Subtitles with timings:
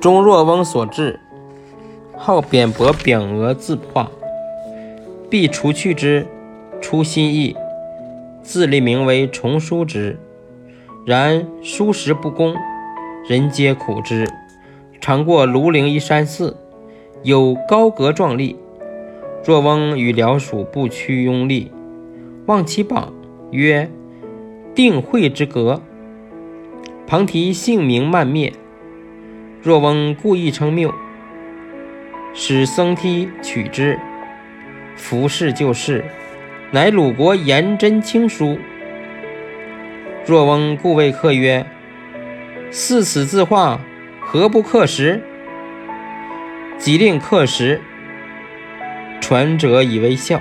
[0.00, 1.18] 钟若翁所至，
[2.16, 4.10] 好扁薄匾额字画，
[5.28, 6.26] 必除去之，
[6.80, 7.56] 出新意。
[8.42, 10.18] 自立名为重书之，
[11.04, 12.54] 然书时不公，
[13.28, 14.28] 人皆苦之。
[15.00, 16.56] 常过庐陵一山寺，
[17.24, 18.56] 有高阁壮丽。
[19.44, 21.72] 若翁与僚属不屈拥立，
[22.46, 23.12] 望其榜
[23.50, 23.90] 曰
[24.74, 25.80] ：“定慧之阁。”
[27.06, 28.52] 旁提姓名漫灭。
[29.62, 30.92] 若翁故意称谬，
[32.34, 33.98] 使僧梯取之。
[34.96, 36.04] 服事就事。
[36.72, 38.58] 乃鲁国颜真卿书。
[40.26, 41.64] 若翁故谓客曰
[42.72, 43.80] ：“似此字画，
[44.20, 45.22] 何不刻石？”
[46.76, 47.80] 即令刻石。
[49.20, 50.40] 传者以为笑。